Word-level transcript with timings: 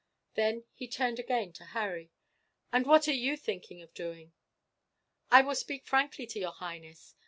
Then 0.33 0.63
he 0.73 0.87
turned 0.87 1.19
again 1.19 1.53
to 1.53 1.63
Harry. 1.63 2.11
"And 2.71 2.87
what 2.87 3.07
are 3.07 3.13
you 3.13 3.37
thinking 3.37 3.83
of 3.83 3.93
doing?" 3.93 4.33
"I 5.29 5.43
will 5.43 5.53
speak 5.53 5.85
frankly 5.85 6.25
to 6.25 6.39
your 6.39 6.53
highness. 6.53 7.13